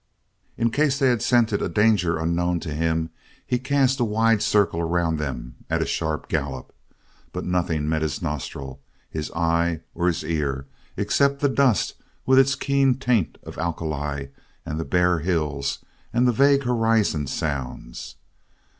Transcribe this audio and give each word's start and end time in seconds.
In 0.57 0.71
case 0.71 0.97
they 0.97 1.09
had 1.09 1.21
scented 1.21 1.61
a 1.61 1.69
danger 1.69 2.17
unknown 2.17 2.59
to 2.61 2.73
him, 2.73 3.11
he 3.45 3.59
cast 3.59 3.99
a 3.99 4.03
wide 4.03 4.41
circle 4.41 4.79
around 4.81 5.17
them 5.19 5.57
at 5.69 5.83
a 5.83 5.85
sharp 5.85 6.27
gallop, 6.27 6.73
but 7.31 7.45
nothing 7.45 7.87
met 7.87 8.01
his 8.01 8.19
nostril, 8.19 8.79
his 9.11 9.29
eye, 9.35 9.81
or 9.93 10.07
his 10.07 10.23
ear 10.23 10.65
except 10.97 11.39
the 11.39 11.49
dust 11.49 12.01
with 12.25 12.39
its 12.39 12.55
keen 12.55 12.95
taint 12.95 13.37
of 13.43 13.59
alkali, 13.59 14.25
and 14.65 14.79
the 14.79 14.85
bare 14.85 15.19
hills, 15.19 15.85
and 16.11 16.27
the 16.27 16.31
vague 16.33 16.63
horizon 16.63 17.27
sounds. 17.27 18.15